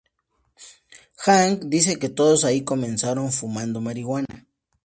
Hank 1.17 1.65
dice 1.65 1.99
que 1.99 2.09
todos 2.09 2.43
ahí 2.43 2.63
comenzaron 2.63 3.31
fumando 3.31 3.81
marihuana. 3.81 4.47